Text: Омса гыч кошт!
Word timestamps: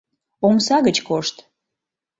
Омса 0.47 0.77
гыч 0.87 0.97
кошт! 1.07 1.35